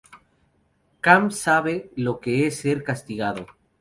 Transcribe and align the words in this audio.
Cam 1.01 1.29
sabe 1.29 1.91
lo 1.95 2.19
que 2.21 2.47
es 2.47 2.55
ser 2.59 2.83
castigado. 2.83 3.45